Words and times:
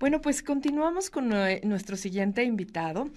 Bueno, 0.00 0.22
pues 0.22 0.42
continuamos 0.42 1.10
con 1.10 1.28
nuestro 1.28 1.94
siguiente 1.94 2.42
invitado, 2.42 3.10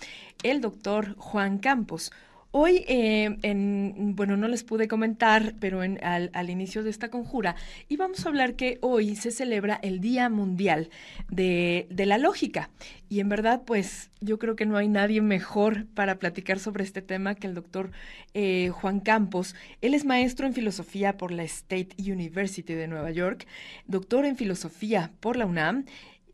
el 0.44 0.60
doctor 0.60 1.16
Juan 1.16 1.58
Campos. 1.58 2.12
Hoy, 2.52 2.84
eh, 2.90 3.38
en, 3.42 4.16
bueno, 4.18 4.36
no 4.36 4.50
les 4.50 4.66
pude 4.66 4.90
comentar, 4.90 5.56
pero 5.62 5.80
al, 5.80 6.50
inicio 6.50 6.84
de 6.84 6.90
esta 6.90 7.08
conjura, 7.08 7.56
íbamos 7.88 8.26
a 8.26 8.30
hablar 8.30 8.56
que 8.56 8.80
hoy 8.82 9.16
se 9.16 9.32
celebra 9.32 9.80
el 9.82 10.02
Día 10.02 10.28
Mundial 10.28 10.90
de, 11.30 11.88
la 11.90 12.18
Lógica. 12.18 12.70
Y 13.08 13.22
en 13.22 13.30
verdad, 13.30 13.62
pues 13.66 14.10
yo 14.20 14.38
creo 14.38 14.58
que 14.58 14.66
no 14.66 14.76
hay 14.76 14.90
nadie 14.90 15.22
mejor 15.22 15.86
para 15.96 16.20
platicar 16.20 16.60
sobre 16.60 16.84
este 16.84 17.02
tema 17.02 17.34
que 17.34 17.48
el 17.48 17.54
doctor 17.54 17.92
eh, 18.34 18.72
Juan 18.74 19.00
Campos. 19.00 19.56
Él 19.80 19.94
es 19.94 20.04
maestro 20.04 20.48
en 20.48 20.54
filosofía 20.54 21.16
por 21.16 21.32
la 21.32 21.44
State 21.44 21.96
University 21.98 22.74
de 22.74 22.90
Nueva 22.90 23.12
York, 23.12 23.48
doctor 23.88 24.26
en 24.26 24.36
filosofía 24.36 25.12
por 25.22 25.38
la 25.38 25.46
UNAM 25.46 25.86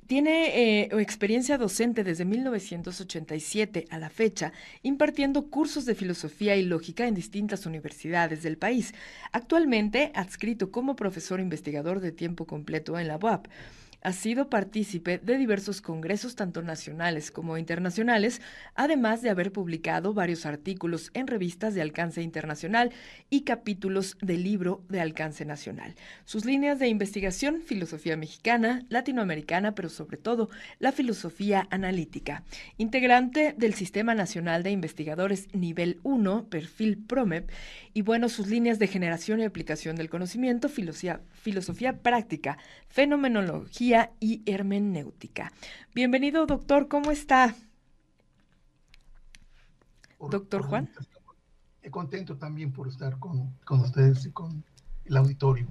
tiene 0.10 0.82
eh, 0.82 0.90
experiencia 1.02 1.60
docente 1.60 2.04
desde 2.04 2.26
1987 2.26 3.86
a 3.92 4.00
la 4.00 4.10
fecha, 4.10 4.54
impartiendo 4.82 5.52
cursos 5.52 5.86
de 5.86 5.94
filosofía 5.94 6.56
y 6.56 6.64
lógica 6.64 7.06
en 7.06 7.14
distintas 7.14 7.68
universidades 7.68 8.42
del 8.42 8.58
país. 8.58 8.96
Actualmente 9.32 10.12
adscrito 10.16 10.72
como 10.72 10.96
profesor 10.96 11.40
investigador 11.40 12.00
de 12.00 12.12
tiempo 12.12 12.48
completo 12.48 12.98
en 12.98 13.08
la 13.08 13.18
UAP 13.18 13.50
ha 14.02 14.14
sido 14.14 14.50
partícipe 14.50 15.18
de 15.18 15.38
diversos 15.38 15.82
congresos 15.82 16.36
tanto 16.36 16.62
nacionales 16.62 17.32
como 17.32 17.58
internacionales, 17.58 18.42
además 18.76 19.22
de 19.22 19.30
haber 19.30 19.52
publicado 19.52 20.14
varios 20.14 20.46
artículos 20.46 21.12
en 21.14 21.28
revistas 21.28 21.74
de 21.74 21.82
alcance 21.82 22.22
internacional 22.22 22.92
y 23.30 23.42
capítulos 23.42 24.18
del 24.22 24.44
libro 24.44 24.84
de 24.90 25.02
alcance 25.02 25.46
nacional. 25.46 25.96
Sus 26.26 26.46
líneas 26.46 26.80
de 26.80 26.88
investigación, 26.88 27.62
filosofía 27.62 28.16
mexicana, 28.16 28.86
latinoamericana, 28.90 29.76
pero 29.76 29.90
sobre 29.90 30.18
todo 30.18 30.50
la 30.80 30.92
filosofía 30.92 31.68
analítica. 31.70 32.44
Integrante 32.78 33.54
del 33.58 33.74
Sistema 33.74 34.16
Nacional 34.16 34.64
de 34.64 34.72
Investigadores 34.72 35.48
Nivel 35.54 36.00
1, 36.04 36.46
perfil 36.50 36.98
PROMEP, 36.98 37.50
y 37.94 38.02
bueno, 38.02 38.30
sus 38.30 38.48
líneas 38.48 38.80
de 38.80 38.88
generación 38.88 39.40
y 39.40 39.44
aplicación 39.44 39.96
del 39.96 40.10
conocimiento, 40.10 40.70
filosofía, 40.70 41.22
filosofía 41.34 41.98
práctica, 41.98 42.58
fenomenología 42.88 43.89
y 44.20 44.44
hermenéutica. 44.46 45.52
Bienvenido, 45.96 46.46
doctor, 46.46 46.88
¿cómo 46.88 47.10
está? 47.10 47.56
doctor 50.20 50.62
Juan. 50.62 50.90
Contento 51.90 52.38
también 52.38 52.72
por 52.72 52.88
estar 52.88 53.18
con, 53.18 53.56
ustedes 53.68 54.28
y 54.28 54.32
con 54.32 54.64
el 55.06 55.18
auditorio. 55.18 55.66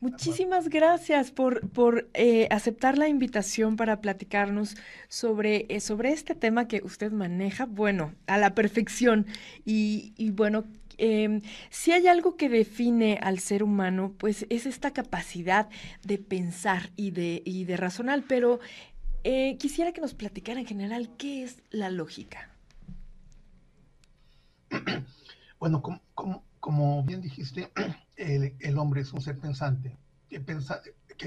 Muchísimas 0.00 0.70
gracias 0.70 1.30
por, 1.30 1.68
por 1.68 2.08
eh, 2.14 2.48
aceptar 2.50 2.96
la 2.96 3.08
invitación 3.08 3.76
para 3.76 4.00
platicarnos 4.00 4.76
sobre, 5.08 5.66
eh, 5.68 5.80
sobre 5.80 6.12
este 6.12 6.34
tema 6.34 6.68
que 6.68 6.80
usted 6.82 7.12
maneja, 7.12 7.66
bueno, 7.66 8.14
a 8.26 8.38
la 8.38 8.54
perfección. 8.54 9.26
Y, 9.66 10.14
y 10.16 10.30
bueno, 10.30 10.64
Em, 10.98 11.42
si 11.70 11.92
hay 11.92 12.08
algo 12.08 12.36
que 12.36 12.48
define 12.48 13.20
al 13.22 13.38
ser 13.38 13.62
humano, 13.62 14.14
pues 14.18 14.46
es 14.50 14.66
esta 14.66 14.92
capacidad 14.92 15.68
de 16.04 16.18
pensar 16.18 16.90
y 16.96 17.12
de, 17.12 17.40
y 17.44 17.64
de 17.64 17.76
razonar, 17.76 18.24
pero 18.28 18.58
eh, 19.22 19.56
quisiera 19.58 19.92
que 19.92 20.00
nos 20.00 20.14
platicara 20.14 20.58
en 20.58 20.66
general 20.66 21.10
qué 21.16 21.44
es 21.44 21.62
la 21.70 21.90
lógica. 21.90 22.50
Bueno, 25.60 25.82
como, 26.60 27.02
bien 27.02 27.20
dijiste, 27.20 27.72
el, 28.16 28.78
hombre 28.78 29.00
es 29.00 29.12
un 29.12 29.20
ser 29.20 29.36
pensante, 29.38 29.96
que, 30.28 30.38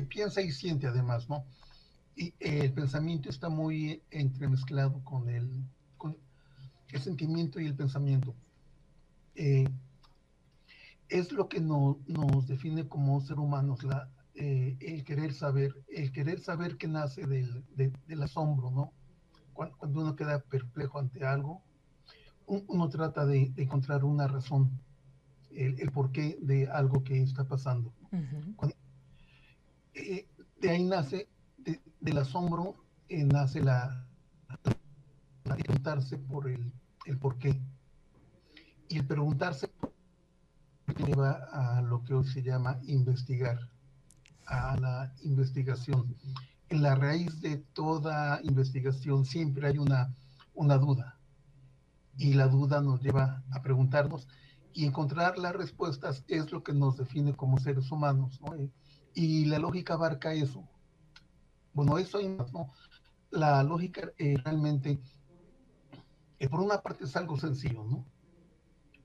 piensa 0.03 0.41
y 0.41 0.51
siente 0.53 0.87
además, 0.87 1.27
¿no? 1.27 1.43
Y 2.15 2.33
el 2.39 2.71
pensamiento 2.71 3.29
está 3.29 3.49
muy 3.49 4.01
entremezclado 4.09 5.03
con 5.03 5.27
el 5.27 5.49
sentimiento 6.97 7.59
y 7.59 7.65
el 7.65 7.75
pensamiento. 7.75 8.33
Eh, 9.35 9.67
es 11.09 11.31
lo 11.31 11.49
que 11.49 11.59
nos 11.59 12.47
define 12.47 12.87
como 12.87 13.19
ser 13.21 13.39
humanos, 13.39 13.83
la, 13.83 14.09
eh, 14.35 14.77
el 14.79 15.03
querer 15.03 15.33
saber, 15.33 15.75
el 15.89 16.11
querer 16.11 16.39
saber 16.39 16.77
que 16.77 16.87
nace 16.87 17.25
del, 17.27 18.23
asombro, 18.23 18.71
¿no? 18.71 18.93
Cuando, 19.53 20.01
uno 20.01 20.15
queda 20.15 20.39
perplejo 20.39 20.99
ante 20.99 21.25
algo, 21.25 21.61
uno 22.45 22.89
trata 22.89 23.25
de, 23.25 23.53
encontrar 23.57 24.03
una 24.05 24.27
razón, 24.27 24.71
el, 25.51 25.91
porqué 25.91 26.37
de 26.41 26.67
algo 26.69 27.03
que 27.03 27.21
está 27.21 27.43
pasando. 27.43 27.93
Eh, 29.93 30.27
de 30.61 30.69
ahí 30.69 30.85
nace, 30.85 31.27
del 31.99 32.17
asombro, 32.17 32.75
nace 33.09 33.61
la, 33.61 34.07
preguntarse 35.43 36.17
por 36.17 36.49
el, 36.49 36.71
el 37.05 37.17
porqué 37.17 37.59
y 38.91 38.97
el 38.97 39.05
preguntarse 39.05 39.71
lleva 41.05 41.47
a 41.53 41.81
lo 41.81 42.03
que 42.03 42.13
hoy 42.13 42.25
se 42.25 42.43
llama 42.43 42.77
investigar, 42.83 43.57
a 44.45 44.75
la 44.77 45.13
investigación. 45.23 46.13
En 46.67 46.81
la 46.81 46.95
raíz 46.95 47.39
de 47.39 47.57
toda 47.57 48.41
investigación 48.43 49.23
siempre 49.23 49.67
hay 49.67 49.77
una, 49.77 50.13
una 50.53 50.77
duda 50.77 51.17
y 52.17 52.33
la 52.33 52.49
duda 52.49 52.81
nos 52.81 53.01
lleva 53.01 53.41
a 53.51 53.61
preguntarnos 53.61 54.27
y 54.73 54.85
encontrar 54.85 55.37
las 55.37 55.55
respuestas 55.55 56.25
es 56.27 56.51
lo 56.51 56.61
que 56.61 56.73
nos 56.73 56.97
define 56.97 57.33
como 57.33 57.59
seres 57.59 57.89
humanos. 57.91 58.41
Y 59.13 59.45
la 59.45 59.59
lógica 59.59 59.93
abarca 59.93 60.33
eso. 60.33 60.67
Bueno, 61.73 61.97
eso 61.97 62.17
hay 62.17 62.27
más, 62.27 62.51
¿no? 62.51 62.67
La 63.29 63.63
lógica 63.63 64.11
eh, 64.17 64.35
realmente, 64.43 64.99
eh, 66.39 66.49
por 66.49 66.59
una 66.59 66.81
parte 66.81 67.05
es 67.05 67.15
algo 67.15 67.37
sencillo, 67.37 67.85
¿no? 67.85 68.05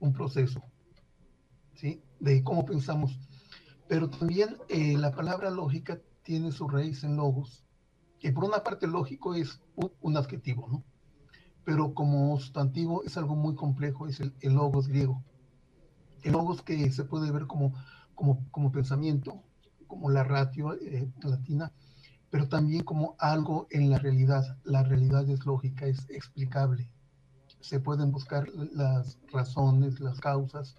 Un 0.01 0.13
proceso, 0.13 0.63
¿sí? 1.75 2.03
De 2.21 2.43
cómo 2.43 2.65
pensamos. 2.65 3.19
Pero 3.89 4.11
también 4.11 4.57
eh, 4.69 4.97
la 4.97 5.13
palabra 5.13 5.51
lógica 5.51 6.01
tiene 6.23 6.51
su 6.51 6.69
raíz 6.69 7.05
en 7.05 7.17
logos, 7.17 7.65
que 8.19 8.33
por 8.33 8.45
una 8.45 8.63
parte 8.65 8.87
lógico 8.87 9.35
es 9.35 9.61
un, 10.01 10.17
adjetivo, 10.17 10.69
¿no? 10.69 10.85
Pero 11.65 11.95
como 11.95 12.39
sustantivo 12.39 13.05
es 13.05 13.17
algo 13.17 13.37
muy 13.37 13.55
complejo, 13.55 14.09
es 14.09 14.21
el, 14.21 14.35
logos 14.43 14.89
griego. 14.89 15.23
El 16.23 16.33
logos 16.33 16.63
que 16.63 16.91
se 16.91 17.05
puede 17.05 17.31
ver 17.31 17.47
como, 17.47 17.75
como, 18.15 18.45
como 18.51 18.73
pensamiento, 18.73 19.43
como 19.87 20.11
la 20.11 20.25
ratio 20.25 20.75
eh, 20.75 21.09
latina, 21.23 21.73
pero 22.31 22.49
también 22.49 22.83
como 22.83 23.15
algo 23.19 23.69
en 23.71 23.91
la 23.91 23.99
realidad. 23.99 24.59
La 24.65 24.83
realidad 24.83 25.29
es 25.29 25.47
lógica, 25.47 25.87
es 25.87 26.09
explicable, 26.11 26.91
se 27.67 27.81
pueden 27.81 28.13
buscar 28.13 28.49
las 28.73 29.19
razones, 29.33 29.99
las 29.99 30.21
causas. 30.21 30.77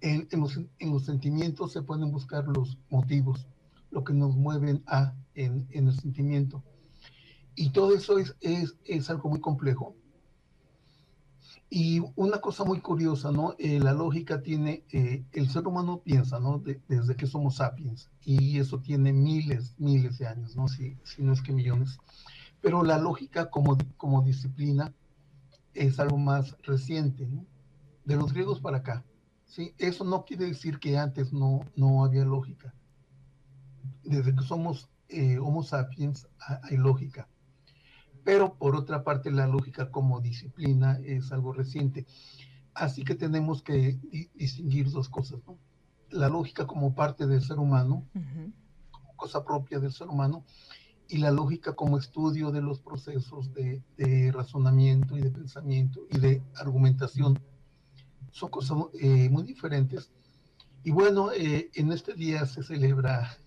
En, 0.00 0.26
los, 0.40 1.04
sentimientos 1.04 1.72
se 1.72 1.82
pueden 1.82 2.10
buscar 2.10 2.44
los 2.46 2.78
motivos, 2.88 3.46
lo 3.90 4.04
que 4.04 4.14
nos 4.14 4.34
mueven 4.34 4.82
a 4.86 5.14
en, 5.34 5.68
el 5.70 5.92
sentimiento. 5.92 6.62
Y 7.54 7.70
todo 7.70 7.94
eso 7.94 8.18
es, 8.18 8.34
es, 8.40 9.10
algo 9.10 9.28
muy 9.28 9.40
complejo. 9.40 9.96
Y 11.68 12.00
una 12.16 12.40
cosa 12.40 12.64
muy 12.64 12.80
curiosa, 12.80 13.30
¿no? 13.30 13.54
Eh, 13.58 13.78
la 13.78 13.92
lógica 13.92 14.40
tiene, 14.40 14.84
eh, 14.90 15.26
el 15.32 15.50
ser 15.50 15.66
humano 15.66 16.00
piensa, 16.02 16.40
¿no? 16.40 16.62
desde 16.88 17.16
que 17.16 17.26
somos 17.26 17.56
sapiens, 17.56 18.08
y 18.24 18.58
eso 18.58 18.80
tiene 18.80 19.12
miles, 19.12 19.74
miles 19.76 20.16
de 20.16 20.26
años, 20.26 20.56
¿no? 20.56 20.68
Si, 20.68 20.96
si 21.04 21.22
no 21.22 21.34
es 21.34 21.42
que 21.42 21.52
millones. 21.52 21.98
Pero 22.62 22.82
la 22.82 22.96
lógica 22.96 23.50
como, 23.50 23.76
como 23.98 24.22
disciplina 24.22 24.94
es 25.78 26.00
algo 26.00 26.18
más 26.18 26.56
reciente, 26.62 27.28
de 28.04 28.16
los 28.16 28.32
griegos 28.32 28.60
para 28.60 28.78
acá. 28.78 29.04
¿sí? 29.44 29.74
Eso 29.78 30.04
no 30.04 30.24
quiere 30.24 30.46
decir 30.46 30.78
que 30.78 30.98
antes 30.98 31.32
no, 31.32 31.60
no 31.76 32.04
había 32.04 32.24
lógica. 32.24 32.74
Desde 34.02 34.34
que 34.34 34.42
somos 34.42 34.90
eh, 35.08 35.38
Homo 35.38 35.62
sapiens 35.62 36.28
hay 36.62 36.76
lógica. 36.76 37.28
Pero 38.24 38.54
por 38.54 38.76
otra 38.76 39.04
parte, 39.04 39.30
la 39.30 39.46
lógica 39.46 39.90
como 39.90 40.20
disciplina 40.20 40.98
es 41.04 41.32
algo 41.32 41.52
reciente. 41.52 42.06
Así 42.74 43.04
que 43.04 43.14
tenemos 43.14 43.62
que 43.62 43.98
distinguir 44.34 44.90
dos 44.90 45.08
cosas. 45.08 45.40
La 46.10 46.28
lógica 46.28 46.66
como 46.66 46.94
parte 46.94 47.26
del 47.26 47.42
ser 47.42 47.58
humano, 47.58 48.06
como 48.90 49.16
cosa 49.16 49.44
propia 49.44 49.78
del 49.78 49.92
ser 49.92 50.08
humano, 50.08 50.44
y 51.08 51.18
la 51.18 51.30
lógica 51.30 51.74
como 51.74 51.98
estudio 51.98 52.50
de 52.50 52.60
los 52.60 52.80
procesos 52.80 53.50
de, 53.54 54.30
razonamiento 54.32 55.16
y 55.16 55.22
de 55.22 55.30
pensamiento 55.30 56.06
y 56.10 56.18
de 56.18 56.42
argumentación. 56.54 57.38
Son 58.30 58.50
cosas 58.50 58.78
eh, 59.00 59.28
muy 59.30 59.42
diferentes. 59.42 60.10
Y 60.84 60.90
bueno, 60.90 61.32
eh, 61.32 61.70
en 61.74 61.92
este 61.92 62.12
día 62.14 62.44
se 62.46 62.62
celebra 62.62 63.38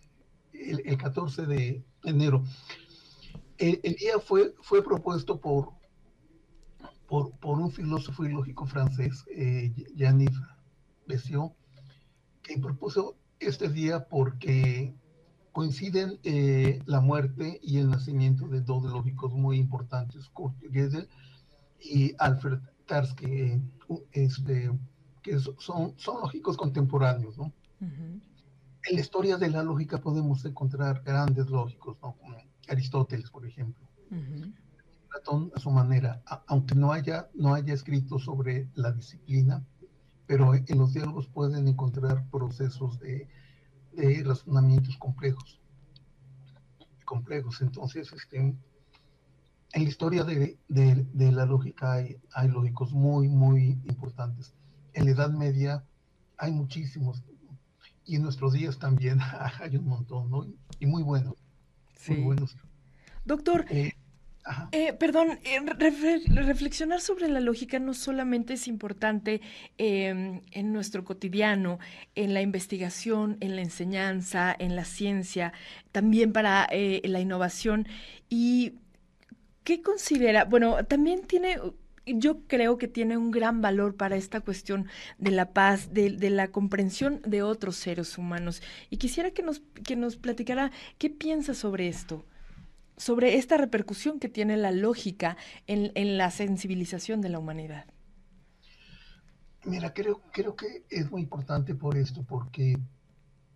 el, 0.54 0.98
14 0.98 1.46
de 1.46 1.84
enero. 2.04 2.44
El, 3.58 3.80
día 3.96 4.20
fue, 4.20 4.56
fue 4.62 4.84
propuesto 4.84 5.40
por, 5.40 5.70
por, 7.08 7.32
por, 7.38 7.60
un 7.60 7.72
filósofo 7.72 8.26
y 8.26 8.30
lógico 8.30 8.66
francés, 8.66 9.24
eh, 9.30 9.72
Bessiot, 11.08 11.54
que 12.42 12.58
propuso 12.58 13.18
este 13.40 13.70
día 13.70 14.08
porque 14.08 14.96
coinciden 15.52 16.20
eh, 16.24 16.82
la 16.86 17.02
muerte 17.02 17.60
y 17.62 17.78
el 17.80 17.90
nacimiento 17.90 18.48
de 18.48 18.62
dos 18.62 18.84
lógicos 18.84 19.34
muy 19.34 19.58
importantes, 19.58 20.30
Kurt 20.30 20.56
Gödel 20.72 21.08
y 21.80 22.14
Alfred 22.20 22.60
Tarski, 22.86 23.26
eh, 23.26 23.62
este, 24.14 24.72
que 25.22 25.40
son, 25.40 25.94
son 25.98 26.22
lógicos 26.22 26.58
contemporáneos. 26.58 27.38
¿no? 27.38 27.52
En 27.80 28.96
la 28.96 29.02
historia 29.02 29.38
de 29.38 29.50
la 29.50 29.64
lógica 29.64 30.00
podemos 30.00 30.44
encontrar 30.46 31.04
grandes 31.04 31.50
lógicos, 31.50 31.98
¿no? 32.02 32.14
como 32.14 32.38
Aristóteles, 32.70 33.30
por 33.30 33.46
ejemplo. 33.46 33.88
Platón 35.10 35.52
a 35.56 35.60
su 35.60 35.70
manera, 35.70 36.22
aunque 36.48 36.76
no 36.76 36.94
haya, 36.94 37.30
no 37.34 37.54
haya 37.54 37.74
escrito 37.74 38.18
sobre 38.20 38.70
la 38.76 38.92
disciplina, 38.92 39.66
pero 40.26 40.54
en 40.54 40.78
los 40.78 40.94
diálogos 40.94 41.28
pueden 41.28 41.68
encontrar 41.68 42.26
procesos 42.30 42.98
de, 43.00 43.28
de 43.94 44.24
razonamientos 44.24 44.98
complejos. 44.98 45.60
Complejos. 47.06 47.62
Entonces, 47.62 48.12
este, 48.14 48.38
en 48.38 48.58
la 49.74 49.90
historia 49.90 50.24
de, 50.24 50.58
de, 50.68 51.32
la 51.32 51.46
lógica 51.46 51.94
hay, 51.94 52.18
hay, 52.34 52.48
lógicos 52.50 52.92
muy, 52.92 53.28
muy 53.28 53.80
importantes. 53.86 54.54
En 54.94 55.06
la 55.06 55.12
Edad 55.12 55.32
Media 55.32 55.84
hay 56.38 56.52
muchísimos. 56.52 57.24
Y 58.06 58.16
en 58.16 58.24
nuestros 58.24 58.54
días 58.54 58.80
también 58.80 59.20
hay 59.60 59.78
un 59.78 59.88
montón, 59.88 60.30
¿no? 60.30 60.46
Y 60.80 60.86
muy 60.86 61.04
buenos. 61.04 61.36
Sí. 61.96 62.14
Muy 62.14 62.24
buenos. 62.24 62.56
Doctor, 63.24 63.66
eh, 63.70 63.94
eh, 64.72 64.94
perdón, 64.94 65.40
eh, 65.44 65.60
reflexionar 66.28 67.00
sobre 67.00 67.30
la 67.30 67.40
lógica 67.40 67.80
no 67.80 67.94
solamente 67.94 68.54
es 68.54 68.68
importante 68.68 69.42
em, 69.78 70.42
en 70.52 70.74
nuestro 70.74 71.04
cotidiano, 71.04 71.80
en 72.16 72.34
la 72.34 72.42
investigación, 72.42 73.38
en 73.40 73.56
la 73.56 73.62
enseñanza, 73.62 74.56
en 74.58 74.76
la 74.76 74.86
ciencia, 74.86 75.54
también 75.92 76.34
para 76.34 76.68
eh, 76.72 77.02
la 77.06 77.20
innovación. 77.20 77.88
¿Y 78.30 78.80
qué 79.64 79.82
considera? 79.82 80.46
Bueno, 80.46 80.84
también 80.86 81.24
tiene 81.28 81.58
yo 82.06 82.42
creo 82.48 82.80
que 82.80 82.88
tiene 82.88 83.16
un 83.16 83.30
gran 83.30 83.62
valor 83.62 83.96
para 83.96 84.16
esta 84.16 84.42
cuestión 84.42 84.88
de 85.20 85.32
la 85.32 85.54
paz, 85.54 85.94
de, 85.94 86.10
la 86.32 86.48
comprensión 86.50 87.22
de 87.24 87.44
otros 87.44 87.76
seres 87.76 88.18
humanos. 88.18 88.64
Y 88.90 88.98
quisiera 88.98 89.32
que 89.32 89.44
nos, 89.44 89.62
que 89.86 89.96
nos 89.96 90.18
platicara 90.18 90.72
qué 90.98 91.12
piensa 91.12 91.54
sobre 91.54 91.88
esto 91.88 92.26
sobre 92.98 93.38
esta 93.38 93.58
repercusión 93.58 94.20
que 94.20 94.30
tiene 94.30 94.58
la 94.58 94.72
lógica 94.72 95.38
en, 95.68 96.18
la 96.18 96.32
sensibilización 96.32 97.22
de 97.22 97.30
la 97.30 97.40
humanidad. 97.40 97.86
Mira, 99.66 99.94
creo, 99.94 100.22
creo 100.32 100.56
que 100.56 100.86
es 100.90 101.12
muy 101.12 101.22
importante 101.22 101.76
por 101.76 101.98
esto, 101.98 102.24
porque 102.24 102.78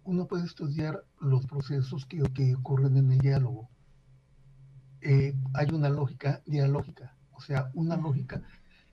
uno 0.04 0.28
puede 0.28 0.46
estudiar 0.46 1.04
los 1.20 1.46
procesos 1.48 2.06
que, 2.06 2.22
que 2.34 2.56
ocurren 2.56 2.98
en 2.98 3.12
el 3.12 3.18
diálogo. 3.20 3.70
Eh, 5.02 5.36
hay 5.54 5.68
una 5.72 5.90
lógica 5.90 6.42
dialógica, 6.46 7.16
o 7.34 7.42
sea, 7.42 7.70
una 7.74 7.98
lógica 7.98 8.42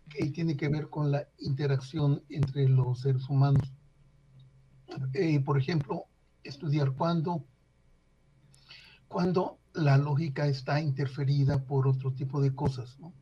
que 0.08 0.30
tiene 0.30 0.56
que 0.56 0.68
ver 0.68 0.88
con 0.88 1.10
la 1.10 1.26
interacción 1.38 2.22
entre 2.28 2.68
los 2.68 3.00
seres 3.00 3.28
humanos. 3.28 3.72
Eh, 5.14 5.40
por 5.40 5.58
ejemplo, 5.58 6.06
estudiar 6.44 6.92
cuándo, 6.92 7.44
cuando 9.08 9.58
la 9.74 9.96
lógica 9.96 10.46
está 10.46 10.80
interferida 10.80 11.64
por 11.64 11.86
otro 11.86 12.12
tipo 12.12 12.40
de 12.40 12.54
cosas. 12.54 12.98
¿no? 12.98 13.12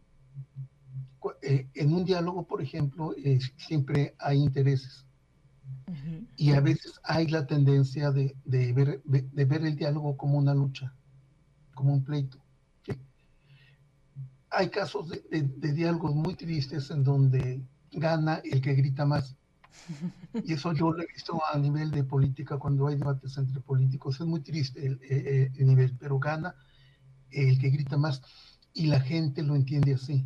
Eh, 1.43 1.69
en 1.75 1.93
un 1.93 2.05
diálogo, 2.05 2.47
por 2.47 2.62
ejemplo, 2.62 3.14
siempre 3.56 4.14
hay 4.19 4.38
intereses. 4.38 5.05
Y 6.37 6.52
a 6.52 6.61
veces 6.61 7.00
hay 7.02 7.26
la 7.26 7.47
tendencia 7.47 8.12
de, 8.12 8.35
ver, 8.44 9.02
de, 9.05 9.44
ver, 9.44 9.64
el 9.64 9.75
diálogo 9.75 10.17
como 10.17 10.38
una 10.38 10.55
lucha, 10.55 10.94
como 11.75 11.93
un 11.93 12.05
pleito. 12.05 12.38
Hay 14.50 14.69
casos 14.69 15.08
de, 15.08 15.23
de 15.31 15.73
diálogos 15.73 16.14
muy 16.14 16.35
tristes 16.35 16.91
en 16.91 17.05
donde 17.05 17.61
gana 17.93 18.41
el 18.44 18.61
que 18.61 18.75
grita 18.75 19.05
más. 19.05 19.37
Y 20.44 20.52
eso 20.52 20.72
yo 20.72 20.93
lo 20.93 21.02
he 21.02 21.06
visto 21.06 21.40
a 21.52 21.58
nivel 21.58 21.90
de 21.90 22.05
política, 22.05 22.58
cuando 22.58 22.87
hay 22.87 22.96
debates 22.96 23.37
entre 23.38 23.61
políticos, 23.61 24.20
es 24.20 24.26
muy 24.26 24.40
triste 24.40 24.87
el, 24.87 25.67
nivel, 25.67 25.96
pero 25.99 26.19
gana 26.19 26.55
el 27.31 27.58
que 27.58 27.70
grita 27.70 27.96
más 27.96 28.22
y 28.72 28.87
la 28.87 29.00
gente 29.00 29.43
lo 29.43 29.55
entiende 29.56 29.94
así. 29.94 30.25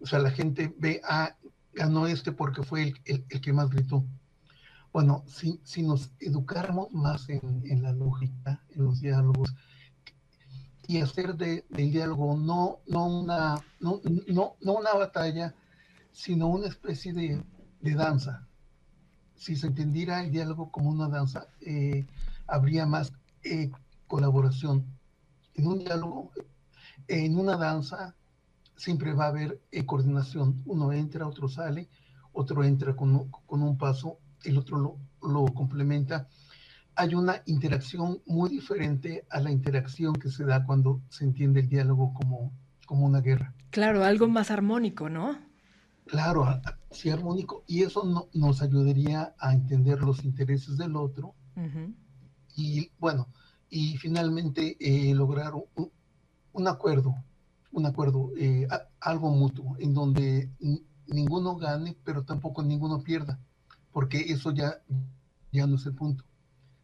O 0.00 0.06
sea, 0.06 0.18
la 0.18 0.30
gente 0.30 0.74
ve, 0.78 1.00
ah, 1.08 1.36
ganó 1.72 2.06
este 2.06 2.32
porque 2.32 2.62
fue 2.62 2.94
el, 3.04 3.24
el, 3.28 3.40
que 3.40 3.52
más 3.52 3.70
gritó. 3.70 4.04
Bueno, 4.92 5.24
si, 5.26 5.60
si 5.64 5.82
nos 5.82 6.12
educáramos 6.20 6.92
más 6.92 7.28
en, 7.28 7.62
en, 7.64 7.82
la 7.82 7.92
lógica, 7.92 8.62
en 8.70 8.84
los 8.84 9.00
diálogos, 9.00 9.54
y 10.86 11.00
hacer 11.00 11.34
de, 11.34 11.64
del 11.70 11.90
diálogo 11.90 12.36
no, 12.36 12.80
no, 12.86 13.06
una, 13.06 13.56
no, 13.80 14.00
no, 14.28 14.56
no 14.60 14.72
una 14.74 14.92
batalla, 14.92 15.54
sino 16.12 16.48
una 16.48 16.68
especie 16.68 17.12
de, 17.12 17.42
de 17.84 17.94
danza. 17.94 18.48
Si 19.36 19.56
se 19.56 19.66
entendiera 19.66 20.24
el 20.24 20.30
diálogo 20.30 20.70
como 20.70 20.90
una 20.90 21.08
danza, 21.08 21.48
eh, 21.60 22.06
habría 22.46 22.86
más 22.86 23.12
eh, 23.42 23.70
colaboración. 24.06 24.86
En 25.54 25.66
un 25.66 25.80
diálogo, 25.80 26.32
en 27.08 27.38
una 27.38 27.56
danza, 27.56 28.16
siempre 28.76 29.12
va 29.12 29.26
a 29.26 29.28
haber 29.28 29.60
eh, 29.70 29.84
coordinación. 29.84 30.62
Uno 30.64 30.92
entra, 30.92 31.28
otro 31.28 31.48
sale, 31.48 31.88
otro 32.32 32.64
entra 32.64 32.96
con, 32.96 33.30
con 33.30 33.62
un 33.62 33.76
paso, 33.76 34.18
el 34.44 34.56
otro 34.56 34.78
lo, 34.78 34.96
lo, 35.22 35.44
complementa. 35.52 36.26
Hay 36.96 37.14
una 37.14 37.42
interacción 37.44 38.22
muy 38.24 38.48
diferente 38.48 39.26
a 39.30 39.40
la 39.40 39.50
interacción 39.50 40.14
que 40.14 40.30
se 40.30 40.44
da 40.44 40.64
cuando 40.64 41.02
se 41.10 41.24
entiende 41.24 41.60
el 41.60 41.68
diálogo 41.68 42.14
como, 42.14 42.52
como 42.86 43.04
una 43.04 43.20
guerra. 43.20 43.52
Claro, 43.70 44.04
algo 44.04 44.28
más 44.28 44.50
armónico, 44.50 45.10
¿no? 45.10 45.36
Claro, 46.06 46.46
sí, 46.94 47.10
armónico. 47.10 47.64
Y 47.66 47.82
eso 47.82 48.04
no, 48.04 48.28
nos 48.32 48.62
ayudaría 48.62 49.34
a 49.38 49.52
entender 49.52 50.00
los 50.00 50.24
intereses 50.24 50.76
del 50.76 50.96
otro. 50.96 51.34
Y 52.56 52.90
bueno, 52.98 53.28
y 53.68 53.96
finalmente 53.96 54.76
eh, 54.80 55.14
lograr 55.14 55.52
un, 56.52 56.68
acuerdo, 56.68 57.14
un 57.72 57.86
acuerdo, 57.86 58.32
eh, 58.36 58.66
algo 59.00 59.30
mutuo, 59.30 59.76
en 59.78 59.94
donde 59.94 60.50
ninguno 61.06 61.56
gane, 61.56 61.96
pero 62.04 62.24
tampoco 62.24 62.62
ninguno 62.62 63.02
pierda, 63.02 63.38
porque 63.92 64.20
eso 64.20 64.52
ya, 64.52 64.80
ya 65.52 65.66
no 65.66 65.76
es 65.76 65.86
el 65.86 65.94
punto, 65.94 66.24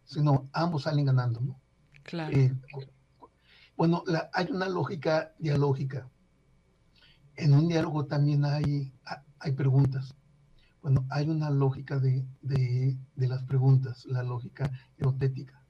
sino 0.04 0.48
ambos 0.52 0.82
salen 0.82 1.06
ganando, 1.06 1.40
¿no? 1.40 1.60
Claro. 2.02 2.36
Eh, 2.36 2.54
bueno, 3.76 4.04
hay 4.32 4.50
una 4.50 4.68
lógica 4.68 5.32
dialógica 5.38 6.08
en 7.40 7.54
un 7.54 7.68
diálogo 7.68 8.04
también 8.04 8.44
hay, 8.44 8.92
hay 9.40 9.52
preguntas. 9.52 10.14
Bueno, 10.82 11.06
hay 11.11 11.28
una 11.28 11.50
lógica 11.50 11.99
de, 11.99 12.25
de, 12.40 12.97
las 13.16 13.42
preguntas, 13.44 14.06
la 14.06 14.23
lógica 14.23 14.70
erotética. 14.97 15.62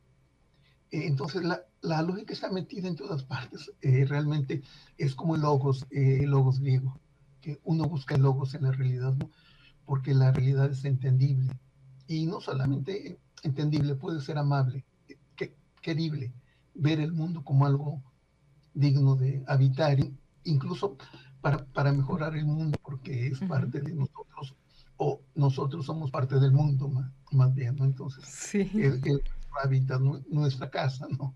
Eh, 0.91 1.07
entonces, 1.07 1.43
la, 1.43 1.61
la, 1.81 2.03
lógica 2.03 2.33
está 2.33 2.51
metida 2.51 2.89
en 2.89 2.97
todas 2.97 3.25
partes. 3.25 3.73
Eh, 3.81 4.05
realmente 4.05 4.63
es 4.99 5.15
como 5.15 5.35
el 5.35 5.43
logos, 5.43 5.87
eh, 5.91 6.21
el 6.23 6.31
logos 6.31 6.61
griego, 6.61 7.01
que 7.41 7.59
uno 7.65 7.89
busca 7.89 8.15
el 8.15 8.23
logos 8.23 8.55
en 8.55 8.65
la 8.65 8.73
realidad, 8.73 9.15
¿no? 9.15 9.31
porque 9.85 10.15
la 10.15 10.31
realidad 10.31 10.71
es 10.71 10.85
entendible. 10.85 11.53
Y 12.07 12.27
no 12.27 12.41
solamente 12.41 13.19
entendible, 13.43 13.95
puede 13.97 14.21
ser 14.21 14.39
amable, 14.39 14.85
querible, 15.81 16.33
ver 16.75 17.01
el 17.01 17.13
mundo 17.13 17.43
como 17.43 17.67
algo 17.67 18.03
digno 18.75 19.17
de 19.17 19.43
habitar, 19.47 19.99
incluso 20.45 20.97
para, 21.41 21.65
para 21.65 21.93
mejorar 21.93 22.37
el 22.37 22.45
mundo, 22.45 22.79
porque 22.83 23.29
es 23.29 23.41
parte 23.41 23.81
de 23.81 23.93
nosotros, 23.93 24.55
o 24.97 25.21
nosotros 25.35 25.87
somos 25.87 26.11
parte 26.11 26.39
del 26.39 26.53
mundo 26.53 26.89
más, 26.89 27.11
más 27.33 27.55
bien, 27.55 27.77
¿no? 27.77 27.85
Entonces, 27.85 28.25
sí. 28.25 28.71
es, 28.75 29.01
hábitat, 29.63 30.01
nuestra 30.01 30.71
casa, 30.71 31.07
¿no? 31.19 31.35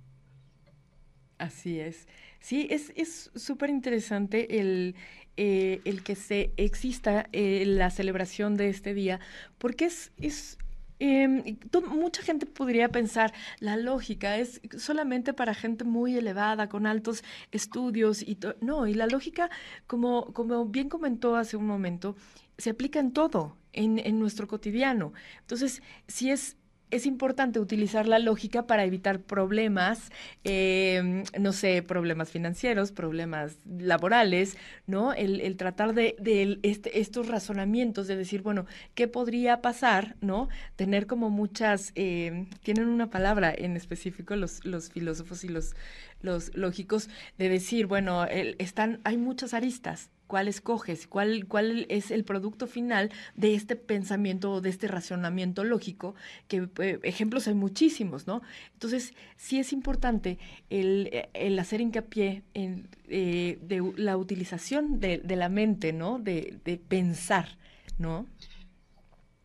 Así 1.39 1.81
es. 1.81 2.07
Sí, 2.39 2.69
es 2.71 3.31
súper 3.35 3.71
interesante 3.71 4.61
el, 4.61 4.95
eh, 5.37 5.81
el 5.85 6.05
que 6.05 6.15
se 6.15 6.53
exista 6.57 7.29
eh, 7.33 7.65
la 7.67 7.91
celebración 7.91 8.57
de 8.57 8.69
este 8.69 8.95
día, 8.95 9.19
porque 9.59 9.87
es, 9.87 10.13
es 10.17 10.59
eh, 11.01 11.57
mucha 11.89 12.23
gente 12.23 12.47
podría 12.47 12.89
pensar, 12.89 13.33
la 13.59 13.77
lógica 13.77 14.39
es 14.39 14.61
solamente 14.79 15.33
para 15.33 15.55
gente 15.55 15.85
muy 15.85 16.17
elevada, 16.17 16.69
con 16.69 16.87
altos 16.87 17.25
estudios 17.51 18.23
y 18.23 18.39
no, 18.61 18.87
y 18.87 18.95
la 18.95 19.07
lógica, 19.07 19.51
como, 19.87 20.33
como 20.33 20.67
bien 20.67 20.89
comentó 20.89 21.37
hace 21.37 21.57
un 21.57 21.67
momento, 21.67 22.17
se 22.59 22.71
aplica 22.71 23.01
en 23.01 23.13
todo, 23.13 23.57
en, 23.73 23.99
en 23.99 24.19
nuestro 24.19 24.47
cotidiano. 24.47 25.13
Entonces, 25.41 25.83
si 26.07 26.31
es 26.31 26.57
es 26.95 27.07
importante 27.07 27.59
utilizar 27.59 28.07
la 28.07 28.21
lógica 28.21 28.69
para 28.69 28.85
evitar 28.85 29.21
problemas, 29.21 30.11
em, 30.45 31.25
no 31.41 31.53
sé, 31.53 31.83
problemas 31.83 32.31
financieros, 32.31 32.93
problemas 32.93 33.59
laborales, 33.67 34.57
¿no? 34.87 35.13
El, 35.13 35.57
tratar 35.57 35.95
de, 35.95 36.15
este, 36.63 37.01
estos 37.01 37.27
razonamientos, 37.27 38.07
de 38.07 38.17
decir, 38.17 38.43
bueno, 38.43 38.67
¿qué 38.95 39.09
podría 39.09 39.61
pasar, 39.61 40.15
¿no? 40.21 40.49
Tener 40.77 41.09
como 41.09 41.31
muchas, 41.31 41.91
em, 41.97 42.49
tienen 42.63 42.87
una 42.87 43.11
palabra 43.11 43.53
en 43.57 43.77
específico 43.77 44.37
los, 44.37 44.65
los 44.65 44.91
filósofos 44.91 45.43
y 45.43 45.49
los, 45.49 45.75
los 46.23 46.55
lógicos, 46.57 47.09
de 47.39 47.49
decir, 47.49 47.87
bueno, 47.87 48.25
están, 48.27 49.01
hay 49.05 49.17
muchas 49.17 49.53
aristas, 49.53 50.11
cuál 50.27 50.49
escoges, 50.49 51.07
cuál, 51.07 51.47
cuál 51.47 51.87
es 51.89 52.11
el 52.11 52.25
producto 52.25 52.67
final 52.67 53.11
de 53.35 53.55
este 53.55 53.77
pensamiento 53.77 54.53
o 54.53 54.61
de 54.61 54.71
este 54.71 54.89
razonamiento 54.89 55.65
lógico, 55.65 56.15
que 56.49 56.69
eh, 56.79 57.01
ejemplos 57.03 57.49
hay 57.49 57.55
muchísimos, 57.55 58.27
¿no? 58.27 58.43
Entonces, 58.73 59.15
sí 59.37 59.59
es 59.59 59.73
importante 59.73 60.39
el, 60.71 61.29
el 61.35 61.59
hacer 61.59 61.81
hincapié 61.81 62.43
en 62.55 62.89
eh, 63.09 63.59
de 63.63 63.93
la 63.97 64.17
utilización 64.17 64.99
de, 64.99 65.19
de, 65.19 65.37
la 65.37 65.51
mente, 65.51 65.93
¿no? 65.93 66.19
De, 66.19 66.59
de 66.65 66.79
pensar, 66.79 67.59
¿no? 67.99 68.27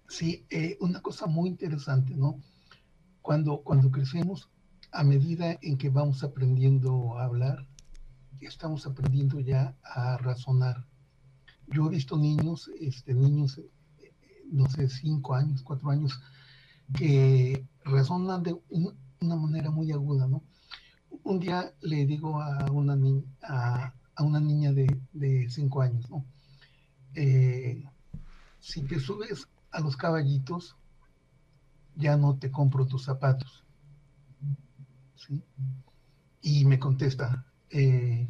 Sí, 0.08 0.46
eh, 0.50 0.78
una 0.80 1.02
cosa 1.02 1.28
muy 1.28 1.50
interesante, 1.50 2.16
¿no? 2.16 2.40
Cuando, 3.22 3.62
cuando 3.62 3.92
crecemos, 3.92 4.50
a 4.92 5.04
medida 5.04 5.60
en 5.62 5.78
que 5.78 5.90
vamos 5.90 6.24
aprendiendo 6.24 7.20
a 7.20 7.26
hablar, 7.26 7.68
estamos 8.48 8.86
aprendiendo 8.86 9.40
ya 9.40 9.76
a 9.84 10.18
razonar. 10.18 10.86
Yo 11.68 11.88
he 11.88 11.90
visto 11.90 12.18
niños, 12.18 12.70
este, 12.80 13.14
niños, 13.14 13.62
no 14.52 14.68
sé, 14.70 14.90
cinco 14.90 15.36
años, 15.36 15.62
cuatro 15.62 15.90
años, 15.90 16.20
que 16.94 17.68
razonan 17.84 18.44
de 18.44 18.56
una 19.22 19.36
manera 19.36 19.70
muy 19.70 19.92
aguda, 19.92 20.28
¿no? 20.28 20.44
Un 21.24 21.40
día 21.40 21.74
le 21.82 22.06
digo 22.06 22.42
a 22.42 22.72
una, 22.72 22.96
ni 22.96 23.24
a, 23.44 23.94
una 24.20 24.40
niña 24.40 24.72
de, 24.74 25.48
cinco 25.50 25.82
años, 25.82 26.10
¿no? 26.10 26.26
Eh, 27.16 27.84
si 28.60 28.82
te 28.84 29.00
subes 29.00 29.48
a 29.72 29.80
los 29.80 29.96
caballitos, 29.96 30.76
ya 31.96 32.18
no 32.18 32.38
te 32.38 32.52
compro 32.52 32.86
tus 32.86 33.04
zapatos. 33.04 33.64
¿Sí? 35.16 35.44
Y 36.42 36.66
me 36.66 36.80
contesta, 36.80 37.46
eh, 37.72 38.28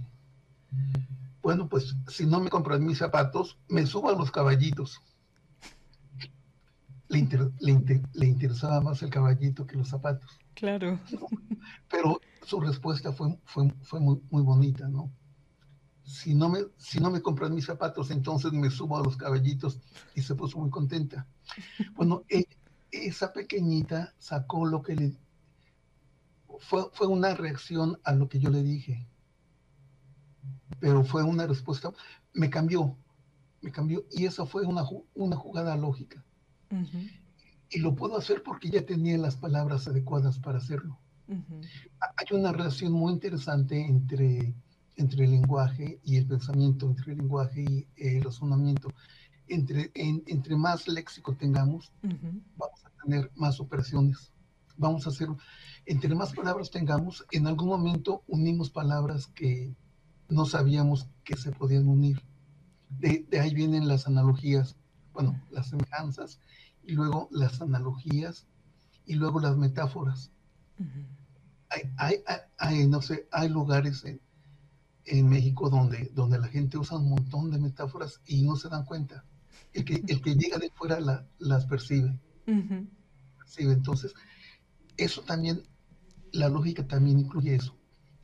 bueno, 1.41 1.67
pues 1.67 1.96
si 2.08 2.25
no 2.25 2.39
me 2.39 2.50
compran 2.50 2.86
mis 2.86 2.98
zapatos, 2.98 3.58
me 3.69 3.86
subo 3.86 4.10
a 4.10 4.15
los 4.15 4.31
caballitos. 4.31 5.01
Le, 7.08 7.27
le, 8.13 8.27
interesaba 8.27 8.81
más 8.81 9.01
el 9.01 9.10
caballito 9.10 9.65
que 9.65 9.77
los 9.77 9.88
zapatos. 9.88 10.38
Claro. 10.53 11.00
Pero 11.89 12.22
su 12.46 12.60
respuesta 12.60 13.12
fue, 13.13 13.36
fue, 13.46 13.74
fue 13.81 14.00
muy, 14.00 14.22
muy, 14.29 14.43
bonita, 14.43 14.88
¿no? 14.88 15.12
Si 16.03 16.36
no, 16.36 16.50
me, 16.50 16.60
si 16.77 17.00
no 17.00 17.10
me 17.10 17.22
compran 17.22 17.55
mis 17.55 17.65
zapatos, 17.65 18.12
entonces 18.12 18.51
me 18.51 18.69
subo 18.69 18.98
a 18.98 19.03
los 19.03 19.17
caballitos 19.17 19.79
y 20.13 20.22
se 20.22 20.36
puso 20.36 20.60
muy 20.60 20.69
contenta. 20.69 21.25
Bueno, 21.96 22.25
e, 22.29 22.46
esa 22.91 23.34
pequeñita 23.34 24.13
sacó 24.19 24.65
lo 24.67 24.84
que 24.84 24.96
le... 24.96 25.17
Fue, 26.60 26.89
fue 26.93 27.08
una 27.08 27.34
reacción 27.34 28.00
a 28.03 28.13
lo 28.13 28.29
que 28.29 28.39
yo 28.39 28.51
le 28.51 28.62
dije 28.62 29.08
pero 30.80 31.04
fue 31.04 31.24
una 31.24 31.48
respuesta, 31.48 31.92
me 32.34 32.50
cambió, 32.50 32.96
me 33.62 33.72
cambió, 33.72 34.06
y 34.12 34.26
esa 34.26 34.46
fue 34.46 34.66
una, 34.66 34.84
una 35.16 35.36
jugada 35.36 35.76
lógica. 35.76 36.24
Y 37.70 37.80
lo 37.80 37.96
puedo 37.96 38.18
hacer 38.18 38.44
porque 38.44 38.70
ya 38.70 38.86
tenía 38.86 39.18
las 39.18 39.36
palabras 39.36 39.88
adecuadas 39.88 40.40
para 40.40 40.60
hacerlo. 40.60 41.00
Hay 41.28 42.38
una 42.38 42.52
relación 42.52 42.92
muy 42.92 43.14
interesante 43.14 43.80
entre, 43.80 44.56
entre 44.96 45.26
el 45.26 45.32
lenguaje 45.32 46.00
y 46.04 46.18
el 46.18 46.26
pensamiento, 46.28 46.88
entre 46.88 47.12
el 47.14 47.20
lenguaje 47.20 47.62
y 47.62 47.88
el 47.96 48.24
razonamiento. 48.24 48.90
Entre, 49.48 49.92
entre 49.96 50.56
más 50.56 50.88
léxico 50.88 51.36
tengamos, 51.36 51.92
vamos 52.02 52.86
a 52.86 53.04
tener 53.04 53.32
más 53.36 53.60
operaciones. 53.60 54.32
Vamos 54.78 55.06
a 55.06 55.10
hacer, 55.10 55.28
entre 55.86 56.16
más 56.16 56.34
palabras 56.34 56.72
tengamos, 56.72 57.26
en 57.32 57.48
algún 57.48 57.68
momento 57.68 58.24
unimos 58.28 58.70
palabras 58.70 59.28
que, 59.28 59.76
no 60.30 60.46
sabíamos 60.46 61.08
que 61.24 61.36
se 61.36 61.52
podían 61.52 61.88
unir. 61.88 62.22
De, 62.90 63.26
ahí 63.40 63.54
vienen 63.54 63.88
las 63.88 64.08
analogías, 64.08 64.76
bueno, 65.14 65.40
las 65.52 65.70
semejanzas, 65.70 66.40
y 66.84 66.94
luego 66.94 67.28
las 67.32 67.62
analogías, 67.62 68.48
y 69.06 69.16
luego 69.16 69.40
las 69.40 69.58
metáforas. 69.58 70.32
hay, 71.98 72.24
hay, 72.58 72.88
no 72.88 73.02
sé, 73.02 73.28
hay 73.32 73.50
lugares 73.50 74.06
en, 74.06 75.28
México 75.28 75.72
donde, 75.72 76.12
donde 76.14 76.38
la 76.38 76.48
gente 76.48 76.78
usa 76.78 76.98
un 76.98 77.10
montón 77.10 77.50
de 77.50 77.58
metáforas 77.58 78.22
y 78.28 78.44
no 78.44 78.56
se 78.56 78.70
dan 78.70 78.86
cuenta. 78.86 79.26
El 79.74 79.84
que, 79.84 80.04
el 80.08 80.22
que 80.22 80.36
llega 80.36 80.58
de 80.58 80.70
fuera 80.70 81.00
las 81.40 81.66
percibe. 81.66 82.20
Entonces, 83.58 84.14
eso 84.98 85.22
también, 85.22 85.64
la 86.32 86.50
lógica 86.50 86.86
también 86.86 87.20
incluye 87.20 87.56
eso. 87.56 87.76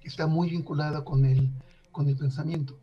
Está 0.01 0.27
muy 0.27 0.51
vinculada 0.51 1.03
con 1.03 1.25
el, 1.25 1.51
con 1.95 2.09
el 2.09 2.17
pensamiento 2.17 2.77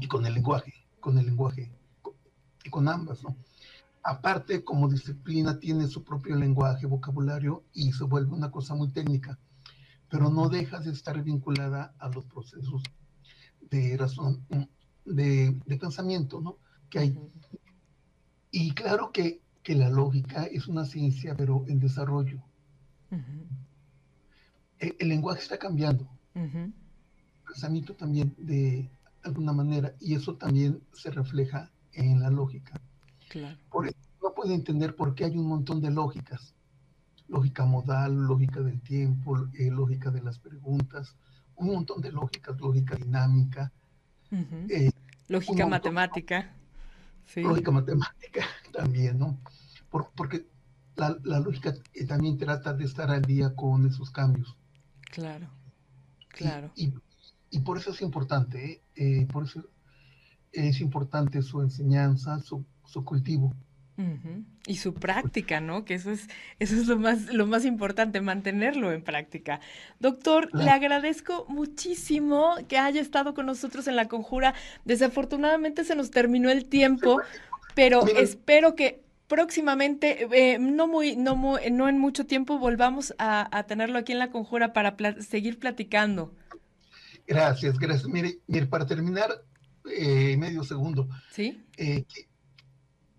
y 0.00 0.08
con 0.08 0.26
el 0.26 0.34
lenguaje, 0.34 0.74
con 0.98 1.18
el 1.18 1.26
lenguaje, 1.26 1.70
y 2.64 2.68
con 2.68 2.88
ambas, 2.88 3.22
¿no? 3.22 3.36
Aparte, 4.02 4.64
como 4.64 4.88
disciplina, 4.88 5.60
tiene 5.60 5.86
su 5.86 6.02
propio 6.02 6.34
lenguaje, 6.34 6.86
vocabulario 6.86 7.62
y 7.72 7.92
se 7.92 8.02
vuelve 8.02 8.32
una 8.32 8.50
cosa 8.50 8.74
muy 8.74 8.88
técnica, 8.88 9.38
pero 10.10 10.30
no 10.30 10.48
deja 10.48 10.80
de 10.80 10.90
estar 10.90 11.22
vinculada 11.22 11.94
a 12.00 12.08
los 12.08 12.24
procesos 12.24 12.82
de 13.70 13.96
razón, 13.96 14.44
de, 15.04 15.56
pensamiento, 15.80 16.40
¿no? 16.40 16.58
Que 16.90 16.98
hay. 16.98 17.18
Y 18.50 18.72
claro 18.72 19.12
que, 19.12 19.40
la 19.64 19.90
lógica 19.90 20.42
es 20.46 20.66
una 20.66 20.84
ciencia, 20.84 21.36
pero 21.36 21.64
en 21.68 21.78
desarrollo. 21.78 22.42
el, 24.80 25.08
lenguaje 25.08 25.40
está 25.40 25.56
cambiando 25.56 26.08
pensamiento 27.52 27.94
también 27.94 28.34
de 28.38 28.88
alguna 29.22 29.52
manera 29.52 29.94
y 30.00 30.14
eso 30.14 30.34
también 30.36 30.80
se 30.92 31.10
refleja 31.10 31.70
en 31.92 32.20
la 32.20 32.30
lógica. 32.30 32.80
Claro. 33.28 33.58
Por 33.70 33.86
eso 33.86 33.96
uno 34.20 34.34
puede 34.34 34.54
entender 34.54 34.96
por 34.96 35.14
qué 35.14 35.26
hay 35.26 35.36
un 35.36 35.46
montón 35.46 35.80
de 35.80 35.90
lógicas. 35.90 36.54
Lógica 37.28 37.64
modal, 37.64 38.14
lógica 38.14 38.60
del 38.60 38.80
tiempo, 38.80 39.48
eh, 39.54 39.70
lógica 39.70 40.10
de 40.10 40.22
las 40.22 40.38
preguntas, 40.38 41.14
un 41.56 41.68
montón 41.68 42.00
de 42.00 42.12
lógicas, 42.12 42.58
lógica 42.58 42.96
dinámica. 42.96 43.70
Eh, 44.30 44.90
lógica 45.28 45.66
matemática. 45.66 46.54
Lógica 47.36 47.70
matemática 47.70 48.46
también, 48.72 49.18
¿no? 49.18 49.38
porque 49.90 50.46
la, 50.96 51.10
lógica 51.40 51.74
eh, 51.92 52.06
también 52.06 52.38
trata 52.38 52.72
de 52.72 52.84
estar 52.84 53.10
al 53.10 53.22
día 53.22 53.54
con 53.54 53.86
esos 53.86 54.10
cambios. 54.10 54.56
Claro, 55.10 55.48
claro. 56.30 56.72
y, 56.74 56.86
y 56.86 56.94
por 57.60 57.78
eso 57.78 57.90
es 57.90 58.00
importante, 58.02 58.64
¿eh? 58.64 58.82
Eh, 58.96 59.26
por 59.26 59.44
eso 59.44 59.62
es 60.52 60.80
importante 60.80 61.42
su 61.42 61.60
enseñanza, 61.60 62.38
su, 62.40 62.64
cultivo. 63.04 63.54
Y 64.66 64.76
su 64.76 64.94
práctica, 64.94 65.60
¿no? 65.60 65.84
Que 65.84 65.94
eso 65.94 66.10
es, 66.10 66.26
eso 66.58 66.74
es 66.74 66.88
lo 66.88 66.98
más, 66.98 67.32
lo 67.32 67.46
más 67.46 67.64
importante, 67.64 68.20
mantenerlo 68.20 68.90
en 68.90 69.02
práctica. 69.02 69.60
Doctor, 70.00 70.48
le 70.54 70.70
agradezco 70.70 71.46
muchísimo 71.48 72.54
que 72.68 72.78
haya 72.78 73.00
estado 73.00 73.34
con 73.34 73.46
nosotros 73.46 73.86
en 73.86 73.96
la 73.96 74.08
conjura. 74.08 74.54
Desafortunadamente 74.84 75.84
se 75.84 75.94
nos 75.94 76.10
terminó 76.10 76.50
el 76.50 76.64
tiempo, 76.64 77.20
pero 77.74 78.04
espero 78.06 78.74
que 78.74 79.02
próximamente, 79.32 80.28
eh, 80.32 80.58
no 80.58 80.86
muy, 80.86 81.16
no 81.16 81.36
no 81.70 81.88
en 81.88 81.98
mucho 81.98 82.26
tiempo, 82.26 82.58
volvamos 82.58 83.14
a, 83.18 83.64
tenerlo 83.66 83.98
aquí 83.98 84.12
en 84.12 84.18
la 84.18 84.30
conjura 84.30 84.74
para 84.74 84.94
seguir 85.20 85.58
platicando. 85.58 86.34
Gracias, 87.26 87.78
gracias. 87.78 88.08
Mire, 88.08 88.40
mire 88.46 88.66
para 88.66 88.86
terminar, 88.86 89.30
eh, 89.84 90.36
medio 90.36 90.64
segundo. 90.64 91.08
Sí. 91.30 91.64
Eh, 91.76 92.04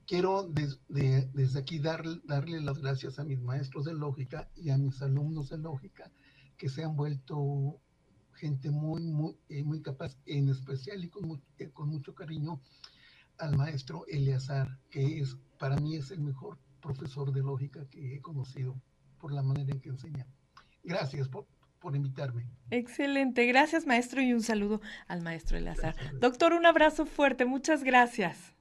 quiero 0.05 0.47
desde 0.47 1.59
aquí 1.59 1.79
darle, 1.79 2.19
darle 2.25 2.61
las 2.61 2.79
gracias 2.79 3.19
a 3.19 3.23
mis 3.23 3.41
maestros 3.41 3.85
de 3.85 3.93
lógica 3.93 4.49
y 4.55 4.69
a 4.69 4.77
mis 4.77 5.01
alumnos 5.01 5.49
de 5.49 5.57
lógica 5.57 6.11
que 6.57 6.69
se 6.69 6.83
han 6.83 6.95
vuelto 6.95 7.79
gente 8.35 8.71
muy, 8.71 9.03
muy, 9.03 9.35
eh, 9.49 9.63
muy 9.63 9.81
capaz, 9.81 10.17
en 10.25 10.49
especial 10.49 11.03
y 11.03 11.09
con, 11.09 11.41
con 11.73 11.89
mucho 11.89 12.13
cariño 12.13 12.61
al 13.37 13.55
maestro 13.57 14.05
Eleazar, 14.07 14.79
que 14.89 15.19
es, 15.19 15.37
para 15.57 15.77
mí 15.77 15.95
es 15.95 16.11
el 16.11 16.21
mejor 16.21 16.57
profesor 16.81 17.31
de 17.31 17.41
lógica 17.41 17.85
que 17.89 18.15
he 18.15 18.21
conocido 18.21 18.79
por 19.19 19.31
la 19.33 19.41
manera 19.41 19.71
en 19.71 19.79
que 19.79 19.89
enseña. 19.89 20.27
Gracias 20.83 21.29
por, 21.29 21.47
por 21.83 21.95
invitarme. 21.97 22.47
Excelente, 22.71 23.45
gracias 23.45 23.85
maestro 23.85 24.21
y 24.21 24.33
un 24.33 24.41
saludo 24.41 24.81
al 25.07 25.21
maestro 25.21 25.57
Eleazar. 25.57 25.95
Doctor, 26.19 26.53
un 26.53 26.65
abrazo 26.65 27.05
fuerte, 27.05 27.43
muchas 27.43 27.83
gracias. 27.83 28.53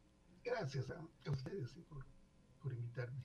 Gracias 0.44 0.90
a, 0.90 1.30
ustedes 1.30 1.78
por 2.60 2.72
invitarme. 2.72 3.22